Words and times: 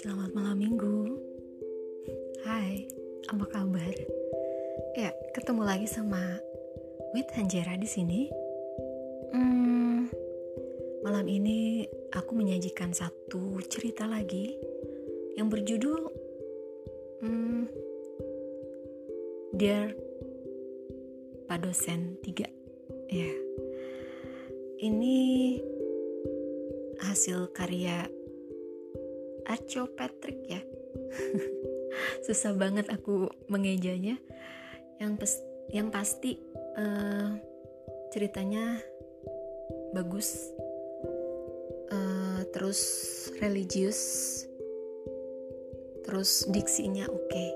Selamat 0.00 0.32
malam 0.32 0.56
minggu. 0.56 1.20
Hai, 2.48 2.88
apa 3.28 3.44
kabar? 3.52 3.92
Ya, 4.96 5.12
ketemu 5.36 5.60
lagi 5.60 5.84
sama 5.84 6.40
Wit 7.12 7.28
Hanjera 7.36 7.76
di 7.76 7.84
sini. 7.84 8.32
Hmm, 9.36 10.08
malam 11.04 11.28
ini 11.28 11.84
aku 12.16 12.32
menyajikan 12.32 12.96
satu 12.96 13.60
cerita 13.68 14.08
lagi 14.08 14.56
yang 15.36 15.52
berjudul 15.52 16.00
hmm, 17.20 17.68
Dear 19.52 19.92
Pak 21.44 21.60
Dosen 21.60 22.16
3. 22.24 22.57
Ya. 23.08 23.32
Ini 24.78 25.18
hasil 27.00 27.48
karya 27.56 28.04
Archo 29.48 29.88
Patrick 29.96 30.44
ya. 30.44 30.60
Susah 32.28 32.52
banget 32.52 32.92
aku 32.92 33.32
mengejanya. 33.48 34.20
Yang 35.00 35.12
pes 35.16 35.32
yang 35.72 35.88
pasti 35.88 36.36
uh, 36.76 37.32
ceritanya 38.12 38.76
bagus. 39.96 40.52
Uh, 41.88 42.44
terus 42.52 42.80
religius. 43.40 44.44
Terus 46.04 46.44
diksinya 46.52 47.08
oke. 47.08 47.24
Okay. 47.28 47.48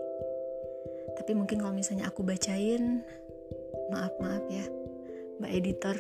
tapi 1.23 1.39
mungkin 1.39 1.63
kalau 1.63 1.71
misalnya 1.71 2.11
aku 2.11 2.27
bacain 2.27 2.99
maaf 3.95 4.11
maaf 4.19 4.43
ya 4.51 4.67
mbak 5.43 5.53
editor 5.59 5.97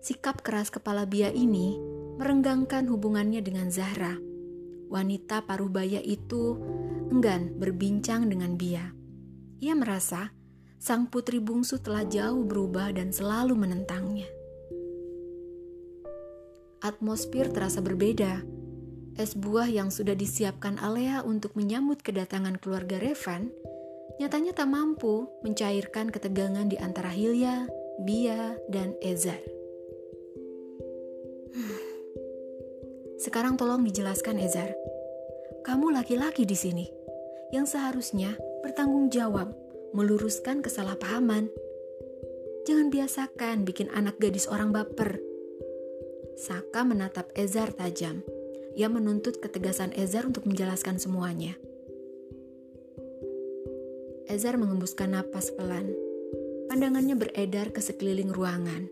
Sikap 0.00 0.40
keras 0.40 0.72
kepala 0.72 1.04
Bia 1.04 1.28
ini 1.28 1.76
merenggangkan 2.16 2.88
hubungannya 2.88 3.44
dengan 3.44 3.68
Zahra 3.68 4.32
wanita 4.92 5.48
paruh 5.48 5.72
baya 5.72 6.04
itu 6.04 6.60
enggan 7.08 7.56
berbincang 7.56 8.28
dengan 8.28 8.60
Bia. 8.60 8.92
Ia 9.64 9.72
merasa 9.72 10.36
sang 10.76 11.08
putri 11.08 11.40
bungsu 11.40 11.80
telah 11.80 12.04
jauh 12.04 12.44
berubah 12.44 12.92
dan 12.92 13.08
selalu 13.08 13.56
menentangnya. 13.56 14.28
Atmosfer 16.84 17.48
terasa 17.48 17.80
berbeda. 17.80 18.44
Es 19.16 19.32
buah 19.32 19.68
yang 19.68 19.88
sudah 19.88 20.16
disiapkan 20.16 20.76
Alea 20.76 21.24
untuk 21.24 21.56
menyambut 21.56 22.04
kedatangan 22.04 22.60
keluarga 22.60 23.00
Revan 23.00 23.52
nyatanya 24.20 24.52
tak 24.52 24.68
mampu 24.68 25.28
mencairkan 25.40 26.12
ketegangan 26.12 26.68
di 26.68 26.76
antara 26.76 27.08
Hilya, 27.08 27.68
Bia, 28.02 28.56
dan 28.68 28.96
Ezar. 29.00 29.40
Sekarang 33.22 33.54
tolong 33.54 33.86
dijelaskan 33.86 34.42
Ezar. 34.42 34.74
Kamu 35.62 35.94
laki-laki 35.94 36.42
di 36.42 36.58
sini 36.58 36.86
yang 37.54 37.70
seharusnya 37.70 38.34
bertanggung 38.66 39.14
jawab 39.14 39.54
meluruskan 39.94 40.58
kesalahpahaman. 40.58 41.46
Jangan 42.66 42.90
biasakan 42.90 43.62
bikin 43.62 43.92
anak 43.94 44.18
gadis 44.18 44.50
orang 44.50 44.74
baper. 44.74 45.22
Saka 46.34 46.82
menatap 46.82 47.30
Ezar 47.38 47.70
tajam. 47.76 48.26
Ia 48.74 48.88
menuntut 48.88 49.38
ketegasan 49.38 49.92
Ezar 49.94 50.24
untuk 50.26 50.48
menjelaskan 50.48 50.96
semuanya. 50.98 51.54
Ezar 54.32 54.56
mengembuskan 54.56 55.12
napas 55.12 55.52
pelan. 55.52 55.92
Pandangannya 56.72 57.20
beredar 57.20 57.68
ke 57.68 57.84
sekeliling 57.84 58.32
ruangan. 58.32 58.88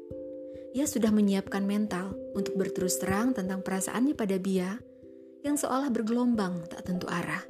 Ia 0.76 0.84
sudah 0.84 1.08
menyiapkan 1.08 1.64
mental 1.64 2.12
untuk 2.36 2.60
berterus 2.60 3.00
terang 3.00 3.32
tentang 3.32 3.64
perasaannya 3.64 4.12
pada 4.12 4.36
Bia 4.36 4.76
yang 5.40 5.56
seolah 5.56 5.88
bergelombang 5.88 6.68
tak 6.68 6.84
tentu 6.84 7.08
arah. 7.08 7.40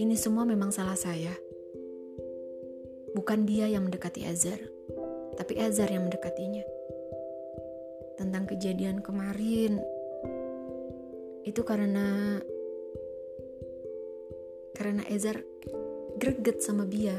Ini 0.00 0.16
semua 0.16 0.48
memang 0.48 0.72
salah 0.72 0.96
saya. 0.96 1.36
Bukan 3.12 3.44
dia 3.44 3.68
yang 3.68 3.84
mendekati 3.84 4.24
Azar, 4.24 4.56
tapi 5.36 5.60
Azar 5.60 5.92
yang 5.92 6.08
mendekatinya. 6.08 6.64
Tentang 8.16 8.48
kejadian 8.48 9.04
kemarin, 9.04 9.76
itu 11.44 11.60
karena 11.68 12.40
karena 14.82 15.06
Ezar 15.06 15.38
greget 16.18 16.58
sama 16.58 16.82
Bia 16.82 17.14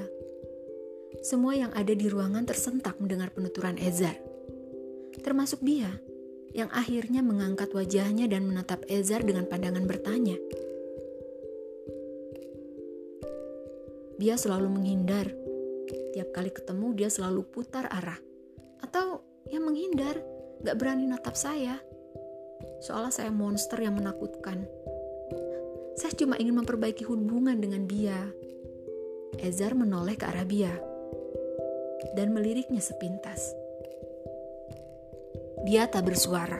semua 1.23 1.55
yang 1.55 1.71
ada 1.71 1.95
di 1.95 2.11
ruangan 2.11 2.43
tersentak 2.43 2.99
mendengar 2.99 3.31
penuturan 3.31 3.79
Ezar. 3.79 4.19
Termasuk 5.23 5.63
Bia, 5.63 5.87
yang 6.51 6.67
akhirnya 6.73 7.23
mengangkat 7.23 7.71
wajahnya 7.71 8.27
dan 8.27 8.43
menatap 8.43 8.83
Ezar 8.91 9.23
dengan 9.23 9.47
pandangan 9.47 9.87
bertanya. 9.87 10.35
Bia 14.19 14.35
selalu 14.35 14.67
menghindar. 14.67 15.31
Tiap 16.11 16.35
kali 16.35 16.51
ketemu 16.51 16.91
dia 16.91 17.07
selalu 17.07 17.47
putar 17.47 17.87
arah. 17.87 18.19
Atau 18.83 19.23
yang 19.47 19.63
menghindar, 19.63 20.19
gak 20.65 20.75
berani 20.75 21.07
natap 21.07 21.39
saya. 21.39 21.79
Seolah 22.83 23.15
saya 23.15 23.31
monster 23.31 23.79
yang 23.79 23.95
menakutkan. 23.95 24.67
Saya 25.93 26.13
cuma 26.17 26.37
ingin 26.41 26.57
memperbaiki 26.57 27.05
hubungan 27.05 27.57
dengan 27.57 27.85
Bia. 27.85 28.21
Ezar 29.37 29.73
menoleh 29.77 30.17
ke 30.17 30.25
arah 30.29 30.45
Bia 30.45 30.73
dan 32.13 32.35
meliriknya 32.35 32.83
sepintas. 32.83 33.55
Dia 35.63 35.87
tak 35.87 36.11
bersuara. 36.11 36.59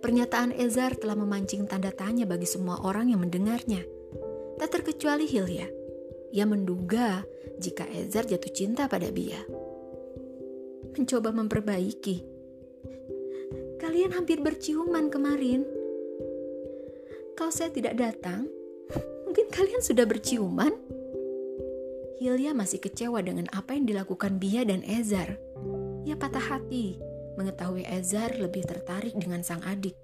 Pernyataan 0.00 0.56
Ezar 0.56 0.96
telah 0.96 1.18
memancing 1.18 1.68
tanda 1.68 1.92
tanya 1.92 2.24
bagi 2.24 2.48
semua 2.48 2.80
orang 2.86 3.12
yang 3.12 3.20
mendengarnya. 3.20 3.84
Tak 4.56 4.80
terkecuali 4.80 5.28
Hilya. 5.28 5.68
Ia 6.32 6.46
menduga 6.48 7.20
jika 7.60 7.84
Ezar 7.92 8.24
jatuh 8.24 8.52
cinta 8.54 8.88
pada 8.88 9.12
Bia. 9.12 9.42
Mencoba 10.96 11.28
memperbaiki. 11.34 12.16
Kalian 13.76 14.14
hampir 14.16 14.40
berciuman 14.40 15.10
kemarin. 15.10 15.81
Kalau 17.32 17.52
saya 17.52 17.72
tidak 17.72 17.96
datang, 17.96 18.44
mungkin 19.24 19.46
kalian 19.48 19.80
sudah 19.80 20.04
berciuman. 20.04 20.72
Hilya 22.22 22.54
masih 22.54 22.78
kecewa 22.78 23.18
dengan 23.24 23.50
apa 23.50 23.74
yang 23.74 23.88
dilakukan 23.88 24.38
Bia 24.38 24.62
dan 24.62 24.84
Ezar. 24.86 25.40
Ia 26.06 26.14
patah 26.14 26.42
hati 26.42 27.00
mengetahui 27.34 27.88
Ezar 27.88 28.36
lebih 28.36 28.62
tertarik 28.68 29.16
dengan 29.16 29.40
sang 29.42 29.64
adik. 29.64 29.96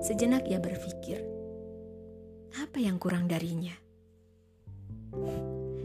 Sejenak 0.00 0.48
ia 0.48 0.60
berpikir, 0.60 1.20
apa 2.56 2.80
yang 2.80 2.98
kurang 2.98 3.30
darinya? 3.30 3.72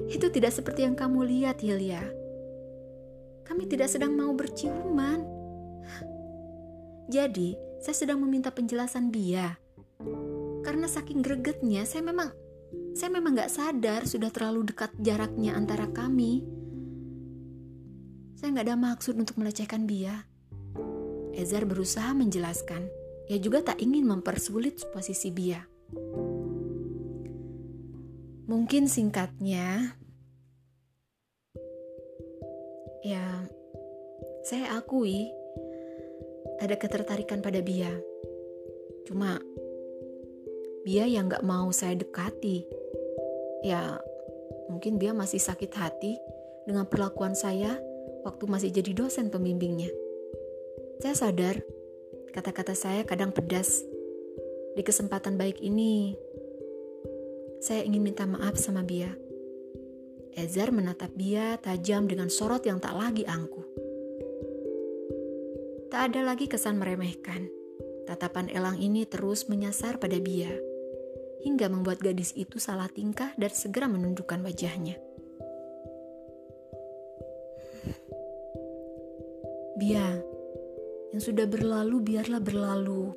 Itu 0.10 0.31
tidak 0.31 0.56
seperti 0.56 0.88
yang 0.88 0.95
kamu 0.95 1.27
lihat, 1.27 1.60
Hilya. 1.62 2.01
Kami 3.45 3.69
tidak 3.69 3.92
sedang 3.92 4.18
mau 4.18 4.33
berciuman. 4.33 5.22
Jadi, 7.06 7.54
saya 7.77 7.95
sedang 7.95 8.18
meminta 8.24 8.50
penjelasan 8.50 9.13
Bia. 9.13 9.64
Karena 10.65 10.88
saking 10.89 11.21
gregetnya, 11.21 11.86
saya 11.86 12.03
memang 12.03 12.33
saya 12.95 13.12
memang 13.12 13.36
gak 13.36 13.51
sadar 13.51 14.01
sudah 14.07 14.31
terlalu 14.31 14.71
dekat 14.71 14.92
jaraknya 15.03 15.56
antara 15.56 15.92
kami. 15.92 16.44
Saya 18.39 18.56
gak 18.56 18.68
ada 18.71 18.80
maksud 18.80 19.19
untuk 19.19 19.36
melecehkan 19.39 19.83
Bia. 19.83 20.27
Ezar 21.36 21.68
berusaha 21.68 22.15
menjelaskan. 22.15 22.88
Ia 23.27 23.38
juga 23.44 23.59
tak 23.65 23.83
ingin 23.83 24.07
mempersulit 24.07 24.80
posisi 24.95 25.27
Bia. 25.33 25.59
Mungkin 28.45 28.86
singkatnya, 28.86 29.98
ya, 33.03 33.25
saya 34.45 34.77
akui 34.77 35.25
ada 36.62 36.77
ketertarikan 36.77 37.41
pada 37.41 37.59
Bia. 37.65 37.91
Cuma, 39.09 39.41
Bia 40.85 41.09
yang 41.09 41.33
gak 41.33 41.41
mau 41.41 41.73
saya 41.73 41.97
dekati. 41.97 42.61
Ya, 43.65 43.97
mungkin 44.69 45.01
Bia 45.01 45.17
masih 45.17 45.41
sakit 45.41 45.73
hati 45.73 46.13
dengan 46.69 46.85
perlakuan 46.85 47.33
saya 47.33 47.81
waktu 48.21 48.45
masih 48.45 48.69
jadi 48.69 48.93
dosen 48.93 49.33
pembimbingnya. 49.33 49.89
Saya 51.01 51.17
sadar, 51.17 51.57
kata-kata 52.29 52.77
saya 52.77 53.01
kadang 53.01 53.33
pedas. 53.33 53.81
Di 54.77 54.85
kesempatan 54.85 55.41
baik 55.41 55.57
ini, 55.57 56.13
saya 57.65 57.81
ingin 57.81 58.05
minta 58.05 58.29
maaf 58.29 58.53
sama 58.61 58.85
Bia. 58.85 59.09
Ezar 60.38 60.69
menatap 60.69 61.17
Bia 61.17 61.57
tajam 61.65 62.05
dengan 62.05 62.29
sorot 62.29 62.61
yang 62.61 62.77
tak 62.77 62.93
lagi 62.93 63.25
angkuh. 63.25 63.65
Tak 65.89 66.13
ada 66.13 66.21
lagi 66.29 66.45
kesan 66.45 66.77
meremehkan. 66.77 67.49
Tatapan 68.05 68.53
elang 68.53 68.77
ini 68.77 69.09
terus 69.09 69.49
menyasar 69.49 69.97
pada 69.97 70.21
Bia, 70.21 70.53
hingga 71.45 71.69
membuat 71.69 72.01
gadis 72.01 72.33
itu 72.33 72.57
salah 72.57 72.89
tingkah 72.89 73.30
dan 73.38 73.53
segera 73.53 73.86
menundukkan 73.86 74.42
wajahnya. 74.42 74.97
Bia, 79.77 80.18
yang 81.13 81.21
sudah 81.21 81.45
berlalu 81.45 82.01
biarlah 82.01 82.42
berlalu. 82.42 83.13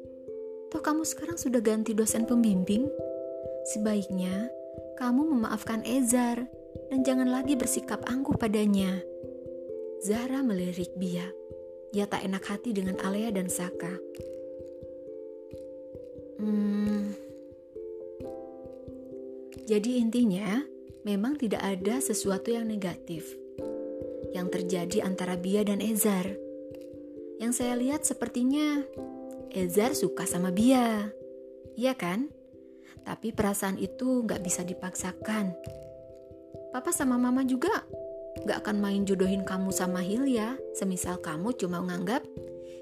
Toh 0.68 0.82
kamu 0.84 1.08
sekarang 1.08 1.40
sudah 1.40 1.64
ganti 1.64 1.96
dosen 1.96 2.28
pembimbing? 2.28 2.84
Sebaiknya 3.72 4.52
kamu 5.00 5.32
memaafkan 5.32 5.80
Ezar 5.88 6.44
dan 6.92 7.00
jangan 7.06 7.32
lagi 7.32 7.56
bersikap 7.56 8.04
angkuh 8.04 8.36
padanya. 8.36 9.00
Zahra 10.04 10.44
melirik 10.44 10.92
Bia. 11.00 11.24
Dia 11.94 12.04
tak 12.04 12.26
enak 12.26 12.44
hati 12.44 12.76
dengan 12.76 13.00
Alea 13.00 13.32
dan 13.32 13.48
Saka. 13.48 13.94
Hmm. 16.38 17.27
Jadi 19.68 20.00
intinya, 20.00 20.60
memang 21.06 21.38
tidak 21.40 21.64
ada 21.64 22.02
sesuatu 22.02 22.52
yang 22.52 22.68
negatif 22.68 23.38
yang 24.32 24.48
terjadi 24.52 25.04
antara 25.04 25.36
Bia 25.40 25.64
dan 25.64 25.80
Ezar. 25.80 26.28
Yang 27.38 27.52
saya 27.62 27.74
lihat 27.78 28.02
sepertinya 28.04 28.82
Ezar 29.54 29.94
suka 29.96 30.26
sama 30.28 30.52
Bia. 30.52 31.08
Iya 31.78 31.94
kan? 31.94 32.28
Tapi 33.06 33.32
perasaan 33.32 33.80
itu 33.80 34.26
gak 34.26 34.42
bisa 34.44 34.66
dipaksakan. 34.66 35.54
Papa 36.74 36.92
sama 36.92 37.16
mama 37.16 37.46
juga 37.46 37.86
gak 38.44 38.66
akan 38.66 38.76
main 38.82 39.02
jodohin 39.08 39.46
kamu 39.46 39.72
sama 39.72 40.04
Hilya, 40.04 40.60
semisal 40.76 41.18
kamu 41.22 41.56
cuma 41.56 41.80
menganggap 41.80 42.26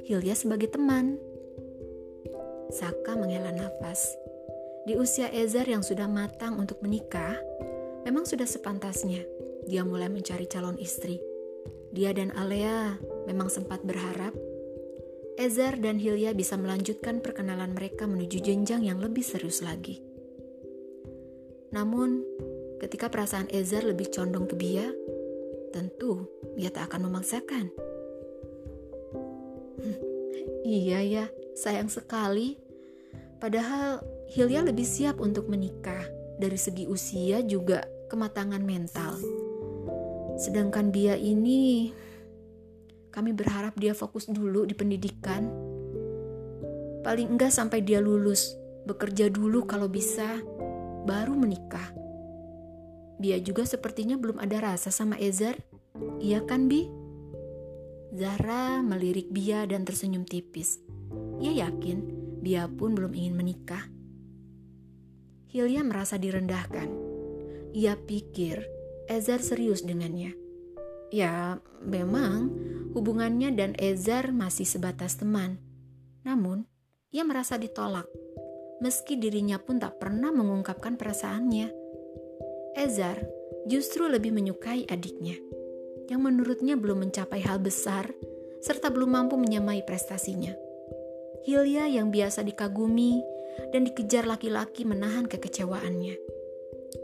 Hilya 0.08 0.34
sebagai 0.34 0.72
teman. 0.72 1.20
Saka 2.74 3.14
menghela 3.14 3.54
nafas. 3.54 4.25
Di 4.86 4.94
usia 4.94 5.26
Ezar 5.34 5.66
yang 5.66 5.82
sudah 5.82 6.06
matang 6.06 6.62
untuk 6.62 6.78
menikah, 6.78 7.34
memang 8.06 8.22
sudah 8.22 8.46
sepantasnya 8.46 9.26
dia 9.66 9.82
mulai 9.82 10.06
mencari 10.06 10.46
calon 10.46 10.78
istri. 10.78 11.18
Dia 11.90 12.14
dan 12.14 12.30
Alea 12.38 12.94
memang 13.26 13.50
sempat 13.50 13.82
berharap 13.82 14.30
Ezar 15.36 15.76
dan 15.82 15.98
Hilya 15.98 16.32
bisa 16.32 16.54
melanjutkan 16.54 17.18
perkenalan 17.18 17.74
mereka 17.74 18.06
menuju 18.06 18.40
jenjang 18.40 18.86
yang 18.86 19.02
lebih 19.02 19.26
serius 19.26 19.60
lagi. 19.60 20.00
Namun, 21.74 22.22
ketika 22.78 23.10
perasaan 23.10 23.50
Ezar 23.50 23.84
lebih 23.84 24.08
condong 24.14 24.46
ke 24.48 24.54
Bia, 24.54 24.86
tentu 25.74 26.30
ia 26.54 26.70
tak 26.70 26.94
akan 26.94 27.10
memaksakan. 27.10 27.68
iya 30.64 31.02
ya, 31.04 31.24
sayang 31.58 31.92
sekali. 31.92 32.56
Padahal 33.36 34.00
Hilya 34.26 34.66
lebih 34.66 34.86
siap 34.86 35.22
untuk 35.22 35.46
menikah 35.46 36.02
dari 36.36 36.58
segi 36.58 36.84
usia 36.90 37.40
juga 37.46 37.86
kematangan 38.10 38.62
mental. 38.62 39.16
Sedangkan 40.36 40.92
Bia 40.92 41.16
ini 41.16 41.90
kami 43.14 43.32
berharap 43.32 43.72
dia 43.80 43.96
fokus 43.96 44.28
dulu 44.28 44.68
di 44.68 44.76
pendidikan. 44.76 45.48
Paling 47.00 47.38
enggak 47.38 47.54
sampai 47.54 47.80
dia 47.80 48.02
lulus, 48.02 48.52
bekerja 48.84 49.32
dulu 49.32 49.64
kalau 49.64 49.88
bisa, 49.88 50.42
baru 51.08 51.32
menikah. 51.32 51.94
Dia 53.16 53.40
juga 53.40 53.64
sepertinya 53.64 54.20
belum 54.20 54.36
ada 54.36 54.74
rasa 54.74 54.92
sama 54.92 55.16
Ezar. 55.16 55.56
Iya 56.20 56.44
kan, 56.44 56.68
Bi? 56.68 56.84
Zahra 58.12 58.84
melirik 58.84 59.32
Bia 59.32 59.64
dan 59.64 59.88
tersenyum 59.88 60.28
tipis. 60.28 60.76
Ia 61.40 61.64
yakin 61.68 61.98
Bia 62.44 62.68
pun 62.68 62.92
belum 62.92 63.16
ingin 63.16 63.32
menikah. 63.32 63.95
Hilya 65.50 65.82
merasa 65.86 66.16
direndahkan. 66.16 66.88
Ia 67.76 67.94
pikir 67.94 68.64
Ezar 69.06 69.38
serius 69.42 69.86
dengannya. 69.86 70.34
Ya, 71.14 71.62
memang 71.82 72.50
hubungannya 72.96 73.54
dan 73.54 73.78
Ezar 73.78 74.34
masih 74.34 74.66
sebatas 74.66 75.18
teman. 75.20 75.62
Namun, 76.26 76.66
ia 77.14 77.22
merasa 77.22 77.54
ditolak 77.54 78.10
meski 78.76 79.16
dirinya 79.16 79.56
pun 79.56 79.80
tak 79.80 79.96
pernah 79.96 80.28
mengungkapkan 80.32 81.00
perasaannya. 81.00 81.68
Ezar 82.76 83.16
justru 83.64 84.04
lebih 84.04 84.36
menyukai 84.36 84.84
adiknya, 84.84 85.36
yang 86.12 86.20
menurutnya 86.20 86.76
belum 86.76 87.08
mencapai 87.08 87.40
hal 87.40 87.56
besar 87.56 88.12
serta 88.60 88.92
belum 88.92 89.16
mampu 89.16 89.40
menyamai 89.40 89.84
prestasinya. 89.86 90.52
Hilya 91.46 91.88
yang 91.88 92.10
biasa 92.10 92.42
dikagumi 92.42 93.22
dan 93.70 93.86
dikejar 93.86 94.26
laki-laki 94.28 94.82
menahan 94.86 95.30
kekecewaannya. 95.30 96.16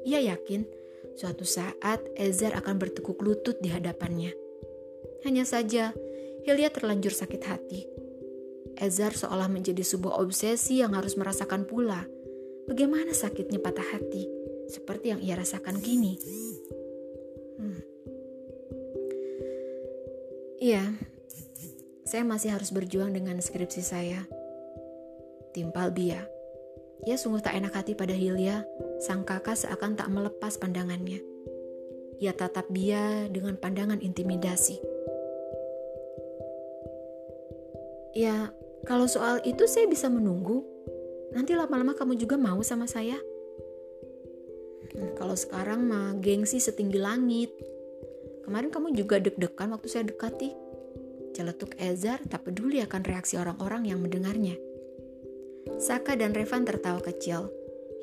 Ia 0.09 0.21
yakin 0.35 0.66
suatu 1.14 1.44
saat 1.44 2.00
Ezar 2.16 2.56
akan 2.56 2.80
bertekuk 2.80 3.21
lutut 3.21 3.61
di 3.61 3.68
hadapannya. 3.68 4.32
Hanya 5.23 5.47
saja, 5.47 5.94
Hilya 6.42 6.75
terlanjur 6.75 7.14
sakit 7.14 7.42
hati 7.47 7.92
Ezar 8.82 9.12
seolah 9.12 9.47
menjadi 9.47 9.85
sebuah 9.85 10.18
obsesi 10.18 10.80
yang 10.80 10.97
harus 10.97 11.14
merasakan 11.14 11.68
pula. 11.68 12.09
Bagaimana 12.66 13.12
sakitnya 13.12 13.61
patah 13.61 13.85
hati, 13.85 14.25
seperti 14.71 15.12
yang 15.12 15.21
ia 15.21 15.37
rasakan 15.37 15.82
kini. 15.82 16.16
Hmm. 17.59 17.80
Iya, 20.62 20.94
saya 22.06 22.23
masih 22.23 22.54
harus 22.54 22.71
berjuang 22.71 23.12
dengan 23.12 23.37
skripsi 23.42 23.82
saya. 23.82 24.25
Timpal 25.52 25.92
Bia. 25.92 26.32
Ia 27.02 27.18
sungguh 27.18 27.42
tak 27.42 27.59
enak 27.59 27.75
hati 27.75 27.99
pada 27.99 28.14
Hilya, 28.14 28.62
sang 29.02 29.26
kakak 29.26 29.59
seakan 29.59 29.99
tak 29.99 30.06
melepas 30.06 30.54
pandangannya. 30.54 31.18
Ia 32.23 32.30
tatap 32.30 32.71
Bia 32.71 33.26
dengan 33.26 33.59
pandangan 33.59 33.99
intimidasi. 33.99 34.78
Ya, 38.14 38.54
kalau 38.87 39.11
soal 39.11 39.42
itu 39.42 39.66
saya 39.66 39.90
bisa 39.90 40.06
menunggu. 40.06 40.62
Nanti 41.35 41.59
lama-lama 41.59 41.99
kamu 41.99 42.14
juga 42.23 42.38
mau 42.38 42.62
sama 42.62 42.87
saya. 42.87 43.18
Hmm, 44.94 45.18
kalau 45.18 45.35
sekarang 45.35 45.82
mah 45.82 46.14
gengsi 46.23 46.62
setinggi 46.62 47.02
langit. 47.02 47.50
Kemarin 48.47 48.71
kamu 48.71 48.94
juga 48.94 49.18
deg-degan 49.18 49.75
waktu 49.75 49.90
saya 49.90 50.06
dekati. 50.06 50.54
Celetuk 51.35 51.75
Ezar 51.82 52.23
tak 52.30 52.47
peduli 52.47 52.78
akan 52.78 53.02
reaksi 53.02 53.35
orang-orang 53.42 53.90
yang 53.90 53.99
mendengarnya. 53.99 54.54
Saka 55.79 56.19
dan 56.19 56.37
Revan 56.37 56.67
tertawa 56.67 56.99
kecil. 57.00 57.52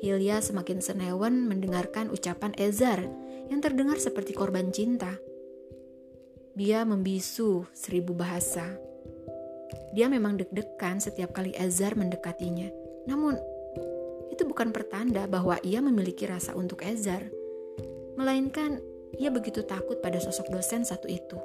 Hilya 0.00 0.40
semakin 0.40 0.80
senewan 0.80 1.44
mendengarkan 1.44 2.08
ucapan 2.08 2.56
Ezar 2.56 3.04
yang 3.52 3.60
terdengar 3.60 4.00
seperti 4.00 4.32
korban 4.32 4.72
cinta. 4.72 5.20
Dia 6.56 6.88
membisu 6.88 7.68
seribu 7.76 8.16
bahasa. 8.16 8.64
Dia 9.92 10.08
memang 10.08 10.40
deg-degan 10.40 10.98
setiap 10.98 11.36
kali 11.36 11.52
Ezar 11.52 11.94
mendekatinya. 11.94 12.72
Namun, 13.06 13.36
itu 14.32 14.42
bukan 14.48 14.72
pertanda 14.72 15.28
bahwa 15.28 15.60
ia 15.60 15.84
memiliki 15.84 16.24
rasa 16.24 16.56
untuk 16.56 16.80
Ezar. 16.80 17.28
Melainkan, 18.16 18.80
ia 19.20 19.28
begitu 19.28 19.66
takut 19.68 20.00
pada 20.00 20.16
sosok 20.16 20.48
dosen 20.48 20.86
satu 20.86 21.10
itu. 21.10 21.36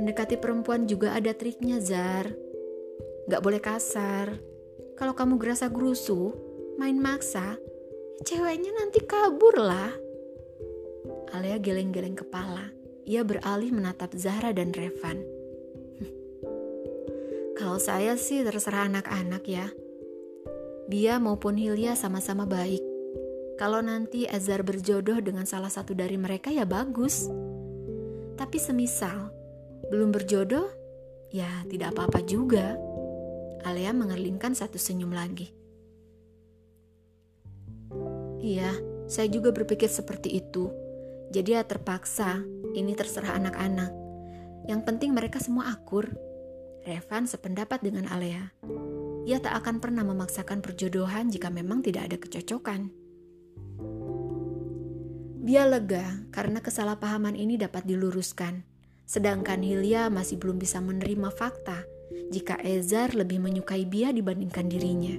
Mendekati 0.00 0.40
perempuan 0.40 0.88
juga 0.88 1.12
ada 1.12 1.32
triknya, 1.36 1.76
Zar. 1.76 2.32
Gak 3.30 3.46
boleh 3.46 3.62
kasar. 3.62 4.34
Kalau 4.98 5.14
kamu 5.14 5.38
gerasa 5.38 5.70
gerusu, 5.70 6.34
main 6.82 6.98
maksa, 6.98 7.54
ceweknya 8.26 8.74
nanti 8.74 8.98
kabur 9.06 9.54
lah. 9.54 9.94
Alea 11.30 11.62
geleng-geleng 11.62 12.18
kepala. 12.18 12.74
Ia 13.06 13.22
beralih 13.22 13.70
menatap 13.70 14.18
Zahra 14.18 14.50
dan 14.50 14.74
Revan. 14.74 15.22
Kalau 17.58 17.78
saya 17.78 18.18
sih 18.18 18.42
terserah 18.42 18.90
anak-anak 18.90 19.46
ya. 19.46 19.70
Dia 20.90 21.22
maupun 21.22 21.54
Hilya 21.54 21.94
sama-sama 21.94 22.50
baik. 22.50 22.82
Kalau 23.62 23.78
nanti 23.78 24.26
Azar 24.26 24.66
berjodoh 24.66 25.22
dengan 25.22 25.46
salah 25.46 25.70
satu 25.70 25.94
dari 25.94 26.18
mereka 26.18 26.50
ya 26.50 26.66
bagus. 26.66 27.30
Tapi 28.34 28.58
semisal 28.58 29.30
belum 29.86 30.10
berjodoh, 30.10 30.66
ya 31.30 31.62
tidak 31.70 31.94
apa-apa 31.94 32.26
juga. 32.26 32.89
Alea 33.64 33.92
mengerlingkan 33.92 34.56
satu 34.56 34.76
senyum 34.76 35.12
lagi. 35.12 35.52
Iya, 38.40 38.72
saya 39.10 39.28
juga 39.28 39.52
berpikir 39.52 39.90
seperti 39.90 40.40
itu. 40.40 40.72
Jadi 41.30 41.54
ya 41.54 41.62
terpaksa, 41.62 42.40
ini 42.72 42.96
terserah 42.96 43.36
anak-anak. 43.36 43.92
Yang 44.66 44.80
penting 44.86 45.10
mereka 45.12 45.42
semua 45.42 45.70
akur. 45.74 46.08
Revan 46.86 47.28
sependapat 47.28 47.84
dengan 47.84 48.08
Alea. 48.08 48.54
Ia 49.28 49.38
tak 49.42 49.60
akan 49.62 49.84
pernah 49.84 50.06
memaksakan 50.06 50.64
perjodohan 50.64 51.28
jika 51.28 51.52
memang 51.52 51.84
tidak 51.84 52.08
ada 52.08 52.16
kecocokan. 52.16 52.88
Dia 55.44 55.66
lega 55.66 56.24
karena 56.30 56.62
kesalahpahaman 56.62 57.34
ini 57.34 57.58
dapat 57.58 57.84
diluruskan. 57.84 58.64
Sedangkan 59.10 59.60
Hilya 59.66 60.06
masih 60.06 60.38
belum 60.38 60.62
bisa 60.62 60.78
menerima 60.78 61.34
fakta 61.34 61.89
jika 62.30 62.58
Ezar 62.62 63.14
lebih 63.14 63.42
menyukai 63.42 63.86
Bia 63.86 64.10
dibandingkan 64.14 64.66
dirinya. 64.70 65.14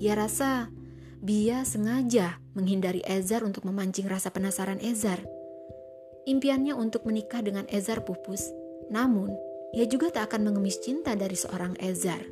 Ia 0.00 0.16
rasa 0.16 0.72
Bia 1.20 1.68
sengaja 1.68 2.40
menghindari 2.56 3.04
Ezar 3.04 3.44
untuk 3.44 3.68
memancing 3.68 4.08
rasa 4.08 4.32
penasaran 4.32 4.80
Ezar. 4.80 5.20
Impiannya 6.24 6.72
untuk 6.72 7.04
menikah 7.04 7.44
dengan 7.44 7.68
Ezar 7.68 8.08
pupus, 8.08 8.40
namun 8.88 9.28
ia 9.76 9.84
juga 9.84 10.08
tak 10.08 10.32
akan 10.32 10.50
mengemis 10.50 10.80
cinta 10.80 11.12
dari 11.12 11.36
seorang 11.36 11.76
Ezar. 11.76 12.24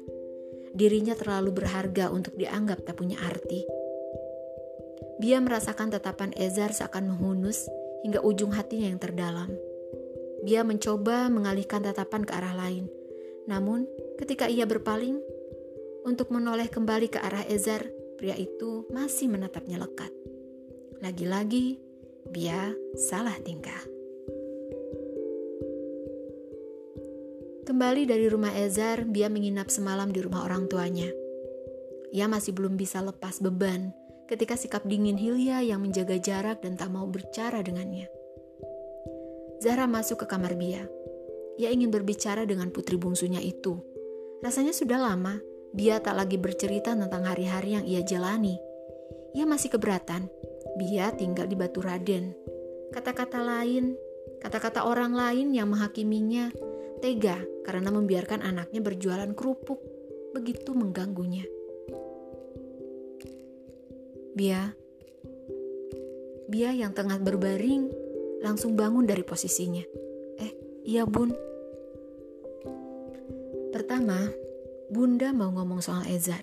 Dirinya 0.73 1.13
terlalu 1.13 1.53
berharga 1.61 2.09
untuk 2.09 2.35
dianggap 2.41 2.89
tak 2.89 2.97
punya 2.97 3.21
arti. 3.21 3.69
Bia 5.19 5.43
merasakan 5.43 5.93
tatapan 5.93 6.33
Ezar 6.39 6.73
seakan 6.73 7.13
menghunus 7.13 7.69
hingga 8.07 8.23
ujung 8.23 8.55
hatinya 8.55 8.89
yang 8.89 9.01
terdalam. 9.03 9.51
Bia 10.47 10.63
mencoba 10.65 11.27
mengalihkan 11.29 11.83
tatapan 11.83 12.23
ke 12.23 12.33
arah 12.33 12.55
lain. 12.55 12.98
Namun, 13.49 13.89
ketika 14.21 14.45
ia 14.45 14.69
berpaling 14.69 15.17
untuk 16.05 16.29
menoleh 16.29 16.69
kembali 16.69 17.09
ke 17.09 17.17
arah 17.17 17.49
Ezar, 17.49 17.89
pria 18.21 18.37
itu 18.37 18.85
masih 18.93 19.33
menatapnya 19.33 19.81
lekat. 19.81 20.13
Lagi-lagi, 21.01 21.81
Bia 22.29 22.77
salah 23.09 23.41
tingkah. 23.41 23.81
Kembali 27.65 28.05
dari 28.05 28.29
rumah 28.29 28.53
Ezar, 28.53 29.09
Bia 29.09 29.33
menginap 29.33 29.73
semalam 29.73 30.13
di 30.13 30.21
rumah 30.21 30.45
orang 30.45 30.69
tuanya. 30.69 31.09
Ia 32.13 32.29
masih 32.29 32.53
belum 32.53 32.77
bisa 32.77 33.01
lepas 33.01 33.41
beban 33.41 33.97
ketika 34.29 34.61
sikap 34.61 34.85
dingin 34.85 35.17
Hilya 35.17 35.65
yang 35.65 35.81
menjaga 35.81 36.21
jarak 36.21 36.61
dan 36.61 36.77
tak 36.77 36.93
mau 36.93 37.09
berbicara 37.09 37.65
dengannya. 37.65 38.13
Zahra 39.65 39.89
masuk 39.89 40.25
ke 40.25 40.27
kamar 40.29 40.53
Bia. 40.53 40.98
Ia 41.59 41.75
ingin 41.75 41.91
berbicara 41.91 42.47
dengan 42.47 42.71
putri 42.71 42.95
bungsunya 42.95 43.43
itu. 43.43 43.77
Rasanya 44.41 44.71
sudah 44.71 44.99
lama 45.03 45.43
Bia 45.69 46.01
tak 46.01 46.17
lagi 46.17 46.41
bercerita 46.41 46.97
tentang 46.97 47.29
hari-hari 47.29 47.77
yang 47.77 47.85
ia 47.85 48.01
jalani. 48.01 48.57
Ia 49.37 49.45
masih 49.45 49.77
keberatan. 49.77 50.33
Bia 50.81 51.13
tinggal 51.13 51.45
di 51.45 51.57
Batu 51.61 51.85
Raden. 51.85 52.33
Kata-kata 52.89 53.45
lain, 53.45 53.93
kata-kata 54.41 54.89
orang 54.89 55.13
lain 55.13 55.53
yang 55.53 55.69
menghakiminya 55.69 56.49
tega 57.05 57.45
karena 57.69 57.93
membiarkan 57.93 58.41
anaknya 58.41 58.81
berjualan 58.81 59.29
kerupuk 59.37 59.85
begitu 60.33 60.73
mengganggunya. 60.73 61.45
Bia, 64.33 64.73
Bia 66.49 66.73
yang 66.73 66.97
tengah 66.97 67.21
berbaring 67.21 67.93
langsung 68.41 68.73
bangun 68.73 69.05
dari 69.05 69.21
posisinya. 69.21 69.85
Eh, 70.41 70.53
iya 70.89 71.05
bun. 71.05 71.48
Pertama, 73.79 74.27
Bunda 74.91 75.31
mau 75.31 75.55
ngomong 75.55 75.79
soal 75.79 76.03
Ezar. 76.11 76.43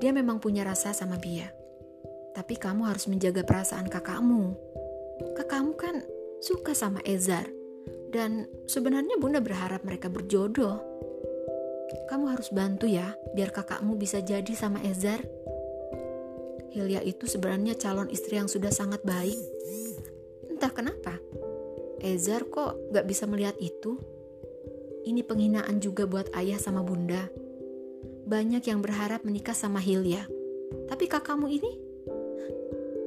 Dia 0.00 0.08
memang 0.08 0.40
punya 0.40 0.64
rasa 0.64 0.96
sama 0.96 1.20
Bia. 1.20 1.52
Tapi 2.32 2.56
kamu 2.56 2.88
harus 2.88 3.04
menjaga 3.12 3.44
perasaan 3.44 3.84
kakakmu. 3.92 4.56
Kakakmu 5.36 5.76
kan 5.76 6.00
suka 6.40 6.72
sama 6.72 7.04
Ezar. 7.04 7.44
Dan 8.08 8.48
sebenarnya 8.72 9.20
Bunda 9.20 9.44
berharap 9.44 9.84
mereka 9.84 10.08
berjodoh. 10.08 10.80
Kamu 12.08 12.32
harus 12.32 12.48
bantu 12.56 12.88
ya, 12.88 13.12
biar 13.36 13.52
kakakmu 13.52 14.00
bisa 14.00 14.24
jadi 14.24 14.56
sama 14.56 14.80
Ezar. 14.80 15.20
Hilya 16.72 17.04
itu 17.04 17.28
sebenarnya 17.28 17.76
calon 17.76 18.08
istri 18.08 18.40
yang 18.40 18.48
sudah 18.48 18.72
sangat 18.72 19.04
baik. 19.04 19.36
Entah 20.48 20.72
kenapa, 20.72 21.20
Ezar 22.00 22.48
kok 22.48 22.80
gak 22.96 23.04
bisa 23.04 23.28
melihat 23.28 23.60
itu 23.60 24.19
ini 25.04 25.24
penghinaan 25.24 25.80
juga 25.80 26.04
buat 26.04 26.32
ayah 26.36 26.60
sama 26.60 26.84
bunda. 26.84 27.30
Banyak 28.28 28.62
yang 28.66 28.80
berharap 28.84 29.24
menikah 29.26 29.56
sama 29.56 29.80
Hilya, 29.80 30.24
tapi 30.86 31.10
kakakmu 31.10 31.50
ini 31.50 31.72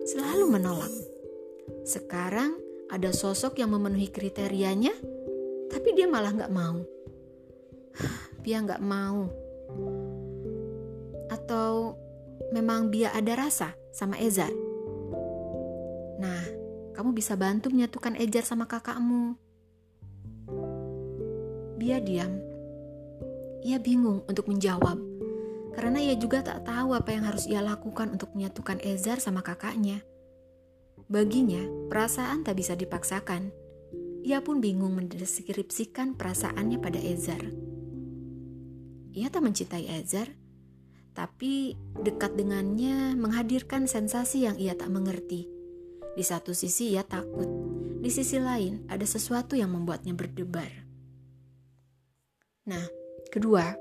selalu 0.03 0.51
menolak. 0.51 0.91
Sekarang 1.87 2.59
ada 2.91 3.09
sosok 3.15 3.59
yang 3.59 3.71
memenuhi 3.71 4.11
kriterianya, 4.11 4.91
tapi 5.71 5.95
dia 5.95 6.05
malah 6.07 6.31
nggak 6.35 6.53
mau. 6.53 6.77
Dia 8.43 8.59
nggak 8.59 8.83
mau. 8.83 9.31
Atau 11.31 11.95
memang 12.51 12.91
dia 12.91 13.15
ada 13.15 13.39
rasa 13.39 13.71
sama 13.95 14.19
Ezar? 14.19 14.51
Nah, 16.19 16.43
kamu 16.91 17.15
bisa 17.15 17.39
bantu 17.39 17.71
menyatukan 17.71 18.19
Ejar 18.19 18.43
sama 18.43 18.67
kakakmu. 18.67 19.39
Dia 21.83 21.99
diam. 21.99 22.39
Ia 23.59 23.75
bingung 23.75 24.23
untuk 24.31 24.47
menjawab, 24.47 24.95
karena 25.75 25.99
ia 25.99 26.15
juga 26.15 26.39
tak 26.39 26.63
tahu 26.63 26.95
apa 26.95 27.11
yang 27.11 27.27
harus 27.27 27.43
ia 27.43 27.59
lakukan 27.59 28.07
untuk 28.07 28.31
menyatukan 28.31 28.79
Ezar 28.79 29.19
sama 29.19 29.43
kakaknya. 29.43 29.99
Baginya, 31.11 31.59
perasaan 31.91 32.47
tak 32.47 32.55
bisa 32.55 32.79
dipaksakan. 32.79 33.51
Ia 34.23 34.39
pun 34.39 34.63
bingung 34.63 34.95
mendeskripsikan 34.95 36.15
perasaannya 36.15 36.79
pada 36.79 37.03
Ezar. 37.03 37.51
Ia 39.11 39.27
tak 39.27 39.43
mencintai 39.43 39.83
Ezar, 39.99 40.31
tapi 41.11 41.75
dekat 41.99 42.39
dengannya 42.39 43.11
menghadirkan 43.19 43.91
sensasi 43.91 44.47
yang 44.47 44.55
ia 44.55 44.71
tak 44.71 44.87
mengerti. 44.87 45.51
Di 46.15 46.23
satu 46.23 46.55
sisi 46.55 46.95
ia 46.95 47.03
takut, 47.03 47.51
di 47.99 48.07
sisi 48.07 48.39
lain 48.39 48.87
ada 48.87 49.03
sesuatu 49.03 49.59
yang 49.59 49.75
membuatnya 49.75 50.15
berdebar. 50.15 50.82
Nah, 52.63 52.87
kedua, 53.27 53.75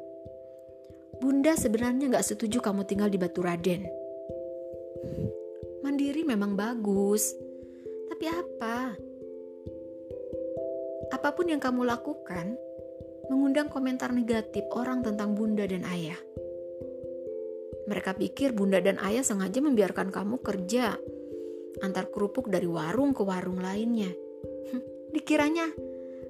Bunda 1.22 1.54
sebenarnya 1.54 2.10
gak 2.10 2.26
setuju 2.26 2.58
kamu 2.58 2.82
tinggal 2.82 3.06
di 3.06 3.14
Batu 3.14 3.38
Raden. 3.38 3.86
Mandiri 5.86 6.26
memang 6.26 6.58
bagus, 6.58 7.30
tapi 8.10 8.26
apa? 8.26 8.98
Apa 11.14 11.28
pun 11.30 11.46
yang 11.46 11.62
kamu 11.62 11.86
lakukan, 11.86 12.58
mengundang 13.30 13.70
komentar 13.70 14.10
negatif 14.10 14.66
orang 14.74 15.06
tentang 15.06 15.38
Bunda 15.38 15.62
dan 15.62 15.86
Ayah. 15.86 16.18
Mereka 17.86 18.18
pikir 18.18 18.50
Bunda 18.50 18.82
dan 18.82 18.98
Ayah 18.98 19.22
sengaja 19.22 19.62
membiarkan 19.62 20.10
kamu 20.10 20.42
kerja 20.42 20.98
antar 21.86 22.10
kerupuk 22.10 22.50
dari 22.50 22.66
warung 22.66 23.14
ke 23.14 23.22
warung 23.22 23.62
lainnya. 23.62 24.10
Dikiranya 25.14 25.70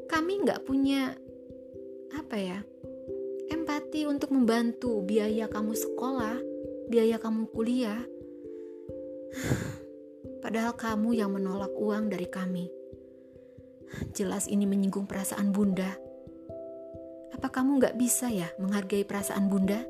kami 0.05 0.45
nggak 0.45 0.69
punya 0.69 1.17
apa 2.17 2.37
ya 2.37 2.59
empati 3.49 4.09
untuk 4.09 4.33
membantu 4.33 5.01
biaya 5.05 5.49
kamu 5.49 5.73
sekolah 5.77 6.37
biaya 6.89 7.17
kamu 7.17 7.49
kuliah 7.53 8.01
padahal 10.45 10.77
kamu 10.77 11.17
yang 11.17 11.33
menolak 11.33 11.73
uang 11.79 12.13
dari 12.13 12.29
kami. 12.29 12.69
Jelas 14.17 14.49
ini 14.49 14.65
menyinggung 14.65 15.05
perasaan 15.05 15.53
Bunda. 15.53 15.93
Apa 17.33 17.49
kamu 17.53 17.81
gak 17.81 17.97
bisa 17.97 18.29
ya 18.33 18.49
menghargai 18.57 19.05
perasaan 19.05 19.49
Bunda? 19.53 19.81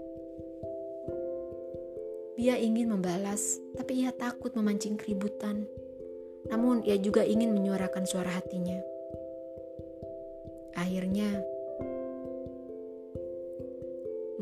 Dia 2.35 2.59
ingin 2.59 2.91
membalas, 2.91 3.61
tapi 3.77 4.03
ia 4.03 4.11
takut 4.11 4.57
memancing 4.59 4.99
keributan. 4.99 5.69
Namun 6.51 6.83
ia 6.83 6.99
juga 6.99 7.23
ingin 7.23 7.55
menyuarakan 7.55 8.03
suara 8.03 8.35
hatinya. 8.35 8.83
Akhirnya, 10.75 11.45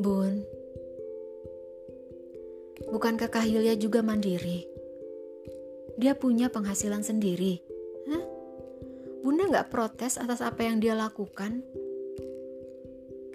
Bun, 0.01 0.41
bukankah 2.89 3.29
Kahilya 3.29 3.77
juga 3.77 4.01
mandiri? 4.01 4.65
Dia 6.01 6.17
punya 6.17 6.49
penghasilan 6.49 7.05
sendiri. 7.05 7.61
Hah? 8.09 8.25
Bunda 9.21 9.45
nggak 9.53 9.69
protes 9.69 10.17
atas 10.17 10.41
apa 10.41 10.65
yang 10.65 10.81
dia 10.81 10.97
lakukan? 10.97 11.61